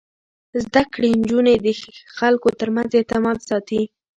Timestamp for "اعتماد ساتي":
2.99-3.81